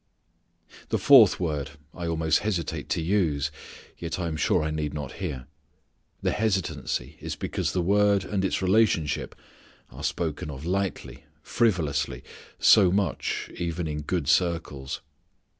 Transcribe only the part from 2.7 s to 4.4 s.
to use, yet I am